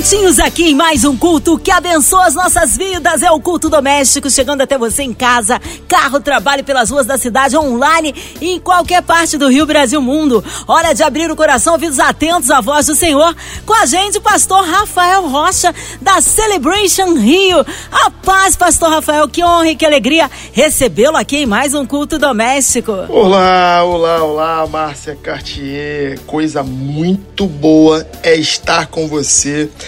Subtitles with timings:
[0.00, 3.22] Juntinhos aqui em mais um culto que abençoa as nossas vidas.
[3.22, 7.54] É o culto doméstico chegando até você em casa, carro, trabalho pelas ruas da cidade,
[7.54, 10.42] online e em qualquer parte do Rio, Brasil, mundo.
[10.66, 13.36] Hora de abrir o coração, ouvidos atentos à voz do Senhor.
[13.66, 17.58] Com a gente, o pastor Rafael Rocha, da Celebration Rio.
[17.92, 22.18] A paz, pastor Rafael, que honra e que alegria recebê-lo aqui em mais um culto
[22.18, 22.90] doméstico.
[23.10, 26.18] Olá, olá, olá, Márcia Cartier.
[26.20, 29.68] Coisa muito boa é estar com você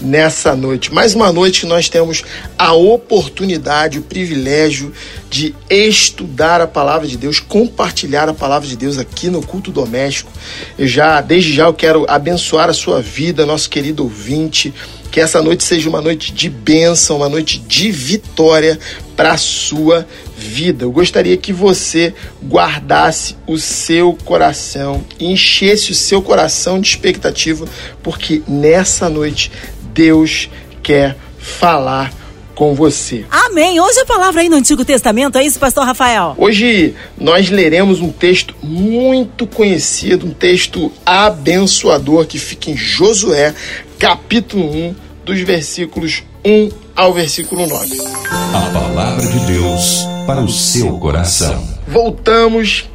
[0.00, 0.92] nessa noite.
[0.92, 2.22] Mais uma noite nós temos
[2.58, 4.92] a oportunidade, o privilégio
[5.30, 10.30] de estudar a palavra de Deus, compartilhar a palavra de Deus aqui no culto doméstico.
[10.78, 14.72] Eu já, desde já, eu quero abençoar a sua vida, nosso querido ouvinte.
[15.10, 18.78] Que essa noite seja uma noite de bênção, uma noite de vitória
[19.16, 20.06] para a sua
[20.36, 20.84] vida.
[20.84, 22.12] Eu gostaria que você
[22.44, 27.66] guardasse o seu coração, enchesse o seu coração de expectativa,
[28.02, 29.50] porque nessa noite
[29.96, 30.50] Deus
[30.82, 32.12] quer falar
[32.54, 33.24] com você.
[33.30, 33.80] Amém.
[33.80, 36.34] Hoje a palavra aí no Antigo Testamento, é isso, pastor Rafael?
[36.36, 43.54] Hoje nós leremos um texto muito conhecido, um texto abençoador que fica em Josué,
[43.98, 48.00] capítulo 1, dos versículos 1 ao versículo 9.
[48.30, 51.62] A palavra de Deus para o seu coração.
[51.88, 52.88] Voltamos.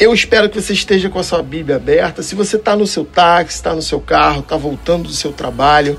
[0.00, 2.22] Eu espero que você esteja com a sua Bíblia aberta.
[2.22, 5.98] Se você está no seu táxi, está no seu carro, está voltando do seu trabalho,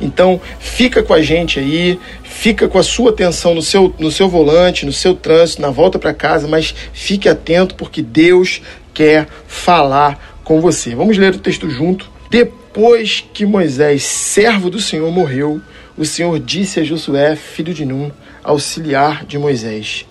[0.00, 4.28] então fica com a gente aí, fica com a sua atenção no seu, no seu
[4.28, 8.60] volante, no seu trânsito, na volta para casa, mas fique atento porque Deus
[8.92, 10.96] quer falar com você.
[10.96, 12.10] Vamos ler o texto junto.
[12.28, 15.60] Depois que Moisés, servo do Senhor, morreu,
[15.96, 18.10] o Senhor disse a Josué, filho de Num,
[18.42, 20.04] auxiliar de Moisés: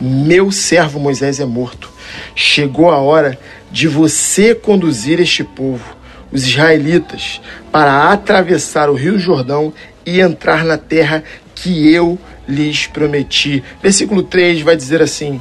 [0.00, 1.95] Meu servo Moisés é morto.
[2.34, 3.38] Chegou a hora
[3.70, 5.96] de você conduzir este povo,
[6.32, 9.72] os israelitas, para atravessar o rio Jordão
[10.04, 11.22] e entrar na terra
[11.54, 13.62] que eu lhes prometi.
[13.82, 15.40] Versículo 3 vai dizer assim: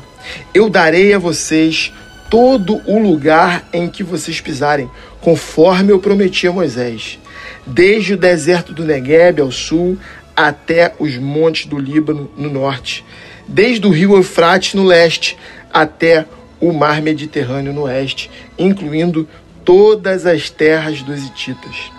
[0.54, 1.94] Eu darei a vocês
[2.30, 4.90] todo o lugar em que vocês pisarem,
[5.22, 7.20] conforme eu prometi a Moisés,
[7.66, 9.98] desde o deserto do Negueb ao sul
[10.36, 13.06] até os montes do Líbano no norte,
[13.48, 15.38] desde o rio Eufrates no leste
[15.72, 16.26] até
[16.60, 19.28] o mar Mediterrâneo no oeste, incluindo
[19.64, 21.92] todas as terras dos hititas.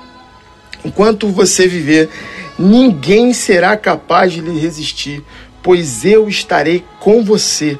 [0.85, 2.09] Enquanto você viver,
[2.59, 5.23] ninguém será capaz de lhe resistir,
[5.63, 7.79] pois eu estarei com você,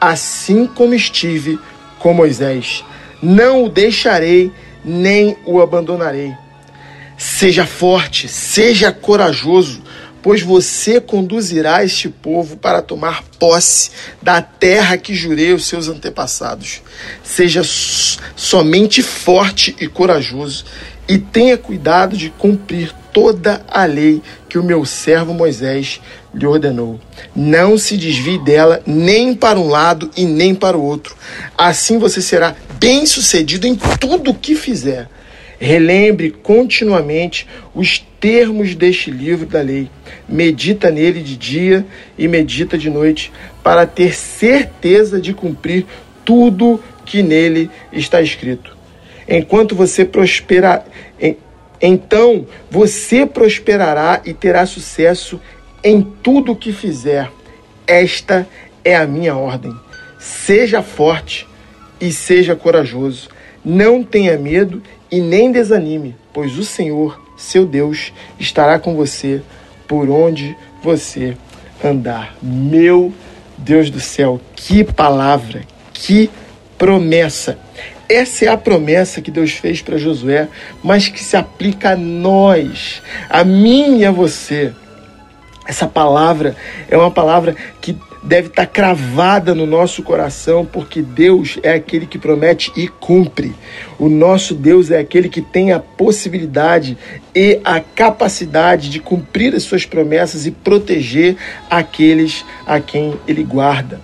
[0.00, 1.58] assim como estive
[1.98, 2.84] com Moisés.
[3.22, 4.52] Não o deixarei,
[4.84, 6.34] nem o abandonarei.
[7.16, 9.82] Seja forte, seja corajoso,
[10.22, 13.90] pois você conduzirá este povo para tomar posse
[14.20, 16.82] da terra que jurei aos seus antepassados.
[17.22, 17.62] Seja
[18.34, 20.64] somente forte e corajoso,
[21.08, 26.00] e tenha cuidado de cumprir toda a lei que o meu servo Moisés
[26.34, 27.00] lhe ordenou.
[27.34, 31.16] Não se desvie dela nem para um lado e nem para o outro.
[31.56, 35.08] Assim você será bem-sucedido em tudo o que fizer.
[35.58, 39.90] Relembre continuamente os termos deste livro da lei.
[40.28, 41.84] Medita nele de dia
[42.16, 43.32] e medita de noite,
[43.62, 45.84] para ter certeza de cumprir
[46.24, 48.76] tudo que nele está escrito.
[49.28, 50.84] Enquanto você prosperar,
[51.80, 55.40] então você prosperará e terá sucesso
[55.82, 57.30] em tudo que fizer.
[57.86, 58.46] Esta
[58.84, 59.74] é a minha ordem.
[60.18, 61.46] Seja forte
[62.00, 63.28] e seja corajoso.
[63.64, 69.42] Não tenha medo e nem desanime, pois o Senhor, seu Deus, estará com você
[69.86, 71.36] por onde você
[71.82, 72.36] andar.
[72.42, 73.12] Meu
[73.56, 76.30] Deus do céu, que palavra, que
[76.76, 77.58] promessa.
[78.08, 80.48] Essa é a promessa que Deus fez para Josué,
[80.82, 84.72] mas que se aplica a nós, a mim e a você.
[85.66, 86.56] Essa palavra
[86.88, 87.94] é uma palavra que
[88.28, 93.54] deve estar cravada no nosso coração, porque Deus é aquele que promete e cumpre.
[93.98, 96.98] O nosso Deus é aquele que tem a possibilidade
[97.34, 101.36] e a capacidade de cumprir as suas promessas e proteger
[101.70, 103.98] aqueles a quem ele guarda.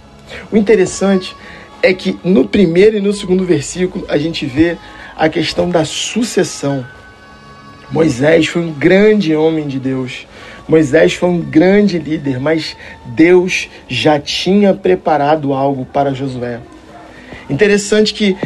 [0.51, 1.37] O interessante
[1.83, 4.79] é que no primeiro e no segundo versículo a gente vê
[5.15, 6.85] a questão da sucessão.
[7.91, 10.27] Moisés foi um grande homem de Deus.
[10.67, 16.61] Moisés foi um grande líder, mas Deus já tinha preparado algo para Josué.
[17.51, 18.37] Interessante que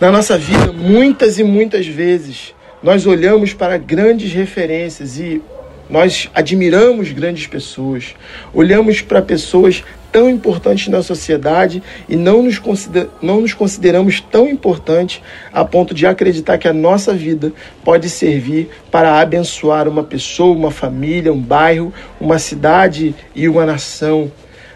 [0.00, 5.42] na nossa vida, muitas e muitas vezes, nós olhamos para grandes referências e
[5.90, 8.14] nós admiramos grandes pessoas,
[8.54, 9.82] olhamos para pessoas
[10.18, 15.22] tão importantes na sociedade e não nos, consider, não nos consideramos tão importantes
[15.52, 17.52] a ponto de acreditar que a nossa vida
[17.84, 24.28] pode servir para abençoar uma pessoa, uma família, um bairro, uma cidade e uma nação.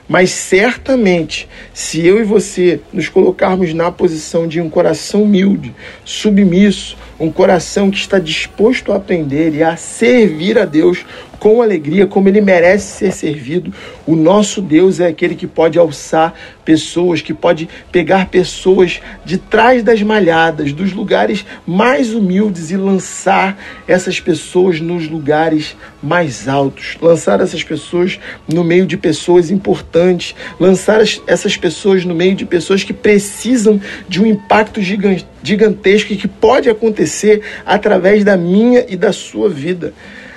[0.09, 5.75] Mas certamente, se eu e você nos colocarmos na posição de um coração humilde,
[6.05, 11.05] submisso, um coração que está disposto a aprender e a servir a Deus
[11.43, 13.75] com alegria, como ele merece ser servido.
[14.07, 16.33] O nosso Deus é aquele que pode alçar
[16.65, 23.61] pessoas, que pode pegar pessoas de trás das malhadas, dos lugares mais humildes e lançar
[23.89, 31.01] essas pessoas nos lugares mais altos, lançar essas pessoas no meio de pessoas importantes, lançar
[31.27, 36.71] essas pessoas no meio de pessoas que precisam de um impacto gigantesco e que pode
[36.71, 39.93] acontecer através da minha e da sua vida.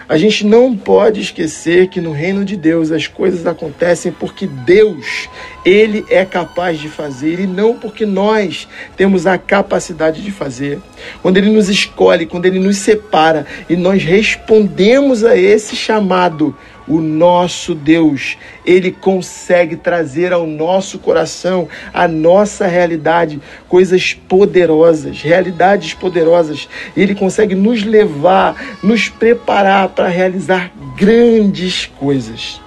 [0.07, 5.27] A gente não pode esquecer que no reino de Deus as coisas acontecem porque Deus,
[5.65, 10.79] ele é capaz de fazer e não porque nós temos a capacidade de fazer.
[11.23, 16.55] Quando ele nos escolhe, quando ele nos separa e nós respondemos a esse chamado,
[16.87, 25.93] o nosso Deus, ele consegue trazer ao nosso coração, a nossa realidade, coisas poderosas, realidades
[25.93, 26.67] poderosas.
[26.95, 32.61] Ele consegue nos levar, nos preparar para realizar grandes coisas.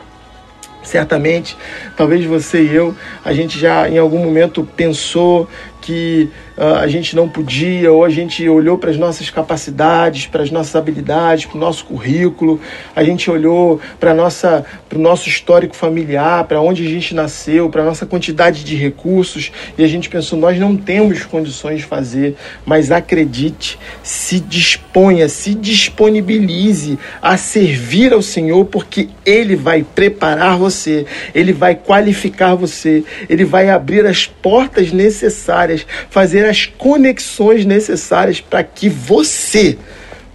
[0.82, 1.56] Certamente,
[1.96, 5.46] talvez você e eu, a gente já em algum momento pensou
[5.82, 10.50] que a gente não podia, ou a gente olhou para as nossas capacidades, para as
[10.50, 12.60] nossas habilidades, para o nosso currículo,
[12.96, 17.84] a gente olhou para o nosso histórico familiar, para onde a gente nasceu, para a
[17.84, 22.34] nossa quantidade de recursos, e a gente pensou, nós não temos condições de fazer,
[22.66, 31.06] mas acredite, se disponha, se disponibilize a servir ao Senhor, porque Ele vai preparar você,
[31.32, 38.62] Ele vai qualificar você, Ele vai abrir as portas necessárias fazer as conexões necessárias para
[38.64, 39.78] que você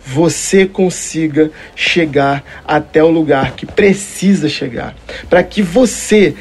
[0.06, 4.94] você consiga chegar até o lugar que precisa chegar,
[5.30, 6.36] para que você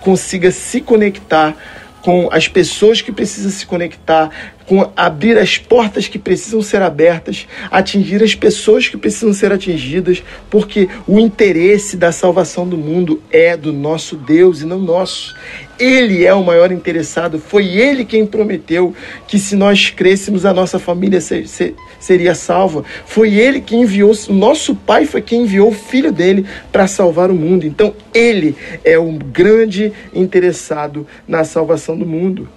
[0.00, 1.54] consiga se conectar
[2.00, 4.30] com as pessoas que precisam se conectar,
[4.66, 10.22] com abrir as portas que precisam ser abertas, atingir as pessoas que precisam ser atingidas,
[10.48, 15.34] porque o interesse da salvação do mundo é do nosso Deus e não nosso.
[15.78, 18.94] Ele é o maior interessado, foi ele quem prometeu
[19.26, 22.84] que se nós crescêssemos, a nossa família ser, ser, seria salva.
[23.06, 27.34] Foi ele que enviou, nosso pai foi quem enviou o filho dele para salvar o
[27.34, 27.66] mundo.
[27.66, 32.48] Então, ele é o grande interessado na salvação do mundo.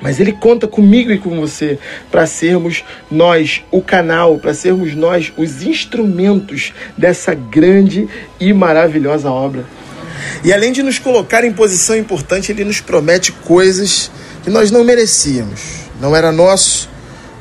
[0.00, 1.78] Mas ele conta comigo e com você
[2.10, 9.64] para sermos nós o canal, para sermos nós os instrumentos dessa grande e maravilhosa obra.
[10.44, 14.10] E além de nos colocar em posição importante, ele nos promete coisas
[14.42, 15.60] que nós não merecíamos.
[16.00, 16.88] Não era nosso,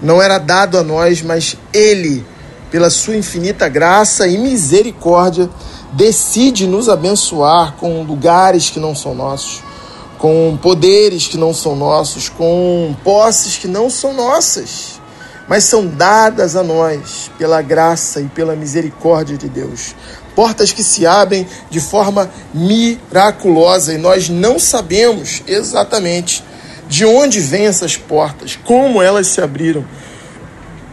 [0.01, 2.25] não era dado a nós, mas ele,
[2.71, 5.49] pela sua infinita graça e misericórdia,
[5.93, 9.63] decide nos abençoar com lugares que não são nossos,
[10.17, 14.99] com poderes que não são nossos, com posses que não são nossas,
[15.47, 19.95] mas são dadas a nós pela graça e pela misericórdia de Deus
[20.35, 26.43] portas que se abrem de forma miraculosa e nós não sabemos exatamente
[26.87, 29.85] de onde vêm essas portas, como elas se abriram.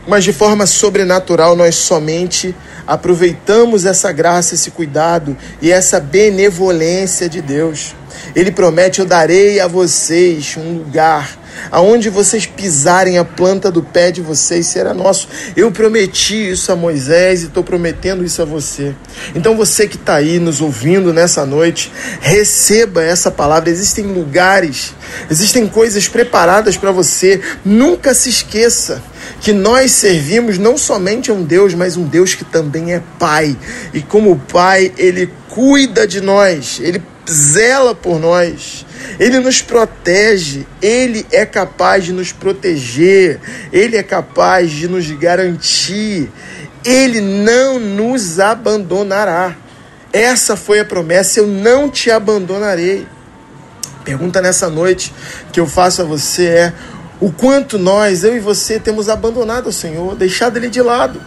[0.06, 2.54] Mas de forma sobrenatural nós somente
[2.86, 7.94] aproveitamos essa graça, esse cuidado e essa benevolência de Deus.
[8.34, 11.38] Ele promete: Eu darei a vocês um lugar
[11.70, 15.28] aonde vocês pisarem a planta do pé de vocês será nosso.
[15.56, 18.94] Eu prometi isso a Moisés e estou prometendo isso a você.
[19.34, 23.70] Então você que está aí nos ouvindo nessa noite, receba essa palavra.
[23.70, 24.94] Existem lugares,
[25.30, 27.40] existem coisas preparadas para você.
[27.64, 29.02] Nunca se esqueça
[29.40, 33.56] que nós servimos não somente a um Deus, mas um Deus que também é Pai.
[33.92, 38.84] E como Pai, Ele cuida de nós, Ele zela por nós.
[39.18, 43.40] Ele nos protege, ele é capaz de nos proteger,
[43.72, 46.30] ele é capaz de nos garantir,
[46.84, 49.56] ele não nos abandonará.
[50.12, 53.06] Essa foi a promessa: eu não te abandonarei.
[54.04, 55.12] Pergunta nessa noite
[55.52, 56.72] que eu faço a você é:
[57.20, 61.20] o quanto nós, eu e você, temos abandonado o Senhor, deixado Ele de lado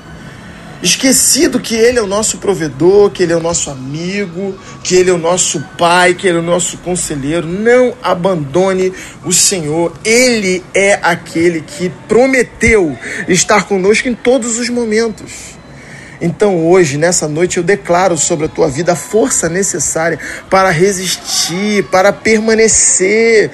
[0.81, 5.09] esquecido que Ele é o nosso provedor, que Ele é o nosso amigo, que Ele
[5.09, 7.48] é o nosso pai, que Ele é o nosso conselheiro.
[7.48, 8.93] Não abandone
[9.25, 9.93] o Senhor.
[10.03, 15.59] Ele é aquele que prometeu estar conosco em todos os momentos.
[16.21, 20.19] Então hoje, nessa noite, eu declaro sobre a tua vida a força necessária
[20.50, 23.51] para resistir, para permanecer,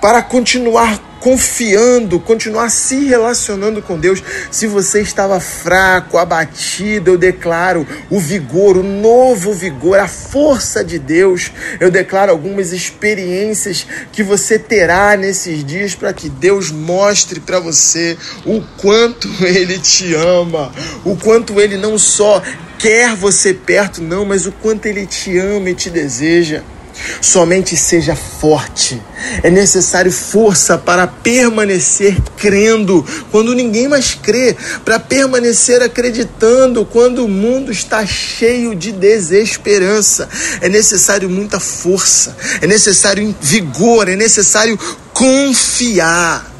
[0.00, 4.22] para continuar confiando, continuar se relacionando com Deus.
[4.50, 10.98] Se você estava fraco, abatido, eu declaro o vigor, o novo vigor, a força de
[10.98, 11.50] Deus.
[11.80, 18.16] Eu declaro algumas experiências que você terá nesses dias para que Deus mostre para você
[18.44, 20.72] o quanto Ele te ama,
[21.04, 22.42] o quanto Ele não só
[22.78, 26.62] quer você perto, não, mas o quanto Ele te ama e te deseja.
[27.20, 29.00] Somente seja forte.
[29.42, 37.28] É necessário força para permanecer crendo quando ninguém mais crê, para permanecer acreditando quando o
[37.28, 40.28] mundo está cheio de desesperança.
[40.60, 44.78] É necessário muita força, é necessário vigor, é necessário
[45.12, 46.57] confiar.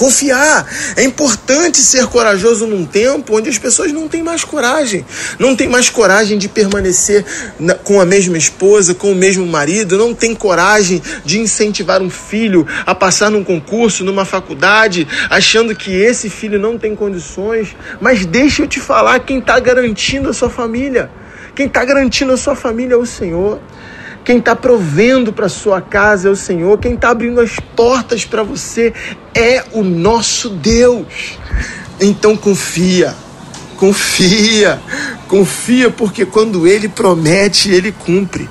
[0.00, 0.66] Confiar.
[0.96, 5.04] É importante ser corajoso num tempo onde as pessoas não têm mais coragem.
[5.38, 7.22] Não têm mais coragem de permanecer
[7.58, 9.98] na, com a mesma esposa, com o mesmo marido.
[9.98, 15.94] Não tem coragem de incentivar um filho a passar num concurso, numa faculdade, achando que
[15.94, 17.76] esse filho não tem condições.
[18.00, 21.10] Mas deixa eu te falar quem está garantindo a sua família.
[21.54, 23.60] Quem está garantindo a sua família é o Senhor.
[24.30, 26.78] Quem está provendo para sua casa é o Senhor.
[26.78, 28.94] Quem está abrindo as portas para você
[29.34, 31.36] é o nosso Deus.
[32.00, 33.12] Então confia,
[33.76, 34.80] confia,
[35.26, 38.48] confia, porque quando Ele promete, Ele cumpre.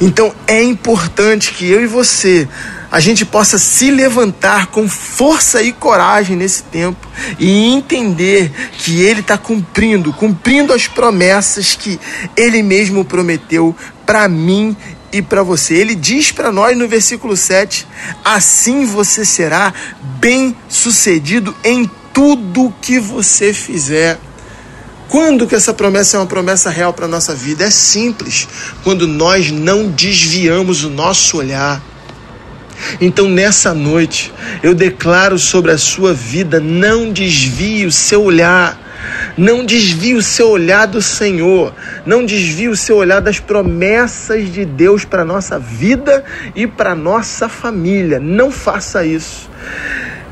[0.00, 2.48] Então é importante que eu e você
[2.94, 7.08] a gente possa se levantar com força e coragem nesse tempo
[7.40, 11.98] e entender que Ele está cumprindo, cumprindo as promessas que
[12.36, 13.74] Ele mesmo prometeu
[14.06, 14.76] para mim
[15.14, 15.74] e para você.
[15.74, 17.86] Ele diz para nós no versículo 7:
[18.24, 19.72] Assim você será
[20.18, 24.18] bem-sucedido em tudo que você fizer.
[25.08, 27.64] Quando que essa promessa é uma promessa real para a nossa vida?
[27.64, 28.48] É simples,
[28.82, 31.80] quando nós não desviamos o nosso olhar.
[33.00, 38.83] Então, nessa noite, eu declaro sobre a sua vida: não desvie o seu olhar
[39.36, 41.74] não desvie o seu olhar do Senhor.
[42.06, 47.48] Não desvie o seu olhar das promessas de Deus para nossa vida e para nossa
[47.48, 48.20] família.
[48.20, 49.50] Não faça isso.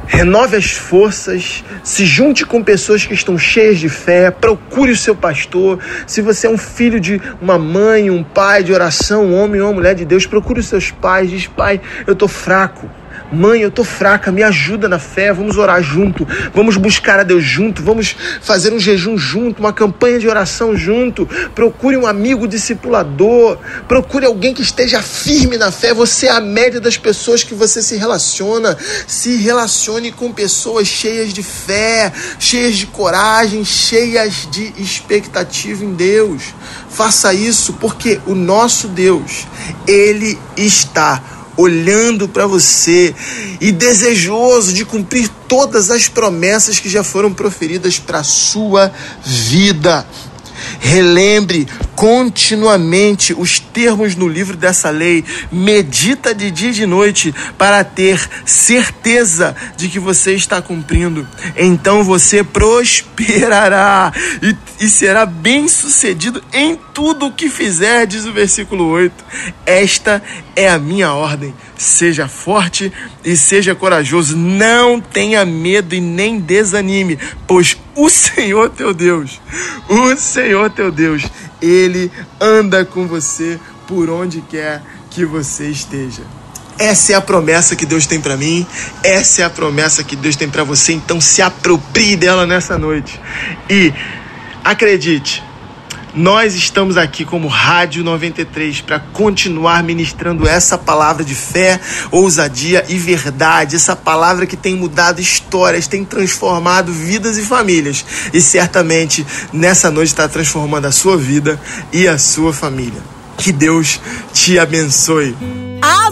[0.07, 5.17] Renove as forças, se junte com pessoas que estão cheias de fé, procure o seu
[5.17, 5.79] pastor.
[6.07, 9.69] Se você é um filho de uma mãe, um pai de oração, um homem ou
[9.69, 11.31] uma mulher de Deus, procure os seus pais.
[11.31, 12.91] Diz, pai, eu estou fraco
[13.33, 17.43] Mãe, eu tô fraca, me ajuda na fé, vamos orar junto, vamos buscar a Deus
[17.43, 21.27] junto, vamos fazer um jejum junto, uma campanha de oração junto.
[21.55, 23.57] Procure um amigo discipulador,
[23.89, 25.95] procure alguém que esteja firme na fé.
[25.95, 28.77] Você é a média das pessoas que você se relaciona.
[29.07, 36.43] Se relacione com pessoas cheias de fé, cheias de coragem, cheias de expectativa em Deus.
[36.91, 39.47] Faça isso porque o nosso Deus,
[39.87, 43.15] ele está olhando para você
[43.61, 48.93] e desejoso de cumprir todas as promessas que já foram proferidas para sua
[49.25, 50.07] vida.
[50.81, 57.85] Relembre continuamente os termos no livro dessa lei, medita de dia e de noite para
[57.85, 61.27] ter certeza de que você está cumprindo.
[61.57, 68.33] Então você prosperará e, e será bem sucedido em tudo o que fizer, diz o
[68.33, 69.15] versículo 8.
[69.65, 70.23] Esta
[70.57, 71.55] é a minha ordem.
[71.83, 72.93] Seja forte
[73.25, 74.37] e seja corajoso.
[74.37, 79.41] Não tenha medo e nem desanime, pois o Senhor teu Deus,
[79.89, 81.25] o Senhor teu Deus,
[81.61, 82.09] ele
[82.41, 83.59] anda com você
[83.89, 86.23] por onde quer que você esteja.
[86.79, 88.65] Essa é a promessa que Deus tem para mim,
[89.03, 93.21] essa é a promessa que Deus tem para você, então se aproprie dela nessa noite.
[93.69, 93.93] E
[94.63, 95.43] acredite,
[96.15, 102.97] nós estamos aqui como Rádio 93 para continuar ministrando essa palavra de fé, ousadia e
[102.99, 108.05] verdade, essa palavra que tem mudado histórias, tem transformado vidas e famílias.
[108.33, 111.59] E certamente nessa noite está transformando a sua vida
[111.93, 113.03] e a sua família.
[113.39, 114.01] Que Deus
[114.33, 115.35] te abençoe.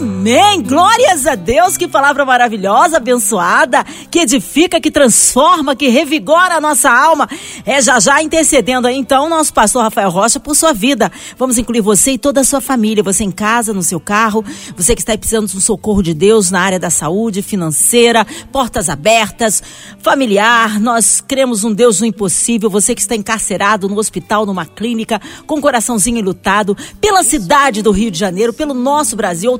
[0.00, 0.62] Amém!
[0.62, 1.76] Glórias a Deus!
[1.76, 7.28] Que palavra maravilhosa, abençoada, que edifica, que transforma, que revigora a nossa alma.
[7.66, 11.12] É já já intercedendo aí, então, nosso pastor Rafael Rocha por sua vida.
[11.37, 14.42] Vamos incluir você e toda a sua família, você em casa, no seu carro,
[14.75, 18.88] você que está precisando de um socorro de Deus na área da saúde, financeira, portas
[18.88, 19.62] abertas,
[19.99, 20.80] familiar.
[20.80, 22.71] Nós cremos um Deus no impossível.
[22.71, 27.90] Você que está encarcerado no hospital, numa clínica, com o coraçãozinho enlutado, pela cidade do
[27.90, 29.52] Rio de Janeiro, pelo nosso Brasil,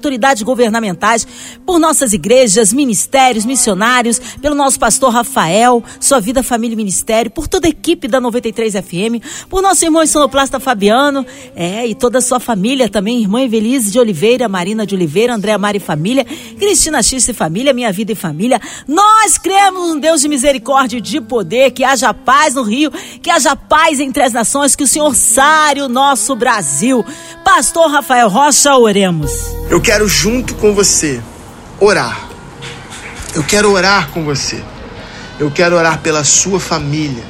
[0.43, 1.27] governamentais,
[1.67, 7.49] por nossas igrejas, ministérios, missionários, pelo nosso pastor Rafael, sua vida, família e ministério, por
[7.49, 12.23] toda a equipe da 93 FM, por nosso irmão sonoplasta Fabiano, é, e toda a
[12.23, 17.29] sua família também, irmã Evelise de Oliveira, Marina de Oliveira, Andréa Mari família, Cristina X
[17.29, 18.61] e família, Minha Vida e família.
[18.87, 22.91] Nós cremos num Deus de misericórdia e de poder, que haja paz no Rio,
[23.23, 27.05] que haja paz entre as nações, que o Senhor sare o nosso Brasil.
[27.45, 29.31] Pastor Rafael Rocha, oremos.
[29.71, 31.23] Eu quero junto com você
[31.81, 32.29] orar.
[33.35, 34.63] Eu quero orar com você.
[35.39, 37.25] Eu quero orar pela sua família.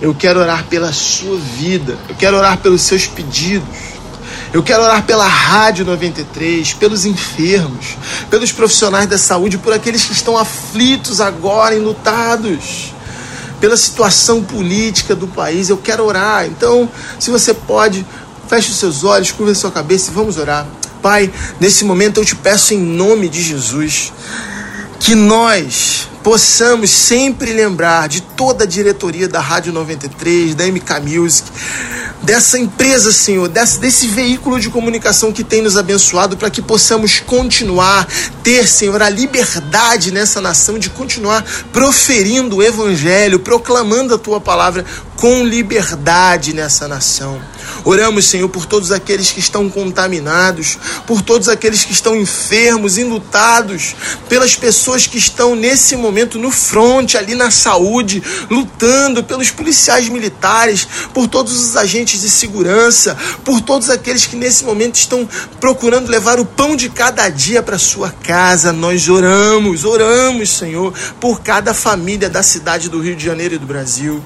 [0.00, 1.98] Eu quero orar pela sua vida.
[2.08, 3.68] Eu quero orar pelos seus pedidos.
[4.54, 7.98] Eu quero orar pela Rádio 93, pelos enfermos,
[8.30, 12.94] pelos profissionais da saúde, por aqueles que estão aflitos agora, enlutados,
[13.60, 15.68] pela situação política do país.
[15.68, 16.46] Eu quero orar.
[16.46, 16.88] Então,
[17.18, 18.06] se você pode,
[18.48, 20.66] feche os seus olhos, curva a sua cabeça e vamos orar.
[21.02, 24.12] Pai, nesse momento eu te peço em nome de Jesus
[25.00, 31.48] que nós possamos sempre lembrar de toda a diretoria da Rádio 93, da MK Music,
[32.22, 37.20] dessa empresa, Senhor, desse, desse veículo de comunicação que tem nos abençoado, para que possamos
[37.20, 38.06] continuar,
[38.42, 44.84] ter, Senhor, a liberdade nessa nação de continuar proferindo o Evangelho, proclamando a tua palavra
[45.16, 47.40] com liberdade nessa nação.
[47.84, 53.94] Oramos, Senhor, por todos aqueles que estão contaminados, por todos aqueles que estão enfermos, enlutados,
[54.28, 60.86] pelas pessoas que estão nesse momento no fronte, ali na saúde, lutando, pelos policiais militares,
[61.14, 65.28] por todos os agentes de segurança, por todos aqueles que nesse momento estão
[65.60, 68.72] procurando levar o pão de cada dia para sua casa.
[68.72, 73.66] Nós oramos, oramos, Senhor, por cada família da cidade do Rio de Janeiro e do
[73.66, 74.22] Brasil.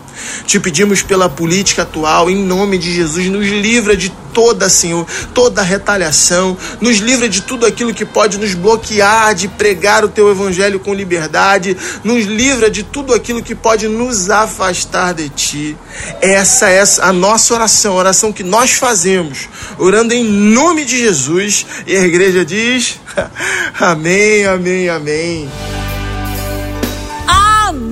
[0.47, 5.63] Te pedimos pela política atual, em nome de Jesus, nos livra de toda, Senhor, toda
[5.63, 10.81] retaliação, nos livra de tudo aquilo que pode nos bloquear de pregar o teu evangelho
[10.81, 15.77] com liberdade, nos livra de tudo aquilo que pode nos afastar de ti.
[16.21, 21.67] Essa é a nossa oração, a oração que nós fazemos, orando em nome de Jesus.
[21.87, 22.99] E a igreja diz:
[23.79, 25.92] Amém, amém, amém.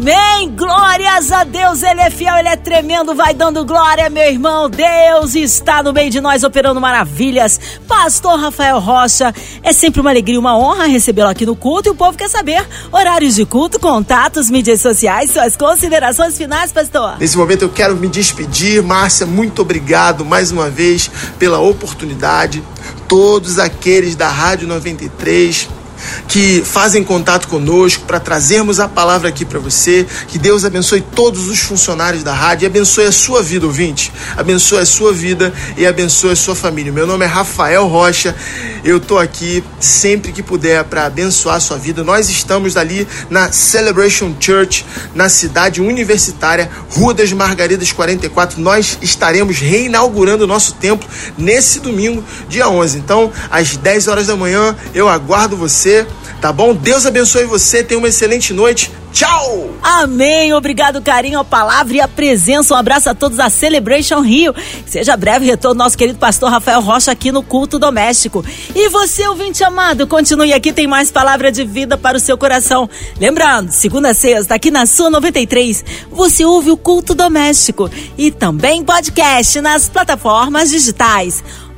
[0.01, 0.51] Amém!
[0.57, 4.71] Glórias a Deus, Ele é fiel, Ele é tremendo, vai dando glória, meu irmão.
[4.71, 7.61] Deus está no meio de nós operando maravilhas.
[7.87, 11.95] Pastor Rafael Rocha, é sempre uma alegria, uma honra recebê-lo aqui no culto e o
[11.95, 17.19] povo quer saber horários de culto, contatos, mídias sociais, suas considerações finais, pastor.
[17.19, 22.65] Nesse momento eu quero me despedir, Márcia, muito obrigado mais uma vez pela oportunidade.
[23.07, 25.69] Todos aqueles da Rádio 93
[26.29, 30.07] que fazem contato conosco para trazermos a palavra aqui para você.
[30.29, 34.13] Que Deus abençoe todos os funcionários da rádio e abençoe a sua vida, ouvinte.
[34.37, 36.93] Abençoe a sua vida e abençoe a sua família.
[36.93, 38.35] Meu nome é Rafael Rocha.
[38.83, 42.03] Eu tô aqui sempre que puder para abençoar a sua vida.
[42.03, 48.61] Nós estamos ali na Celebration Church, na cidade universitária, Rua das Margaridas 44.
[48.61, 52.99] Nós estaremos reinaugurando o nosso templo nesse domingo, dia 11.
[52.99, 55.57] Então, às 10 horas da manhã, eu aguardo
[55.91, 56.07] você
[56.41, 56.75] tá bom?
[56.75, 58.91] Deus abençoe você, tenha uma excelente noite.
[59.13, 59.71] Tchau!
[59.83, 60.55] Amém!
[60.55, 62.73] Obrigado, carinho, a palavra e a presença.
[62.73, 64.55] Um abraço a todos da Celebration Rio.
[64.87, 68.45] Seja breve retorno nosso querido pastor Rafael Rocha aqui no culto doméstico.
[68.75, 72.89] E você, ouvinte amado, continue aqui, tem mais palavra de vida para o seu coração.
[73.19, 78.85] Lembrando, segunda a sexta, aqui na sua 93, você ouve o culto doméstico e também
[78.85, 81.43] podcast nas plataformas digitais